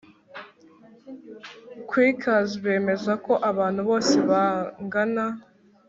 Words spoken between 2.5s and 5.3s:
bemeza ko abantu bose bangana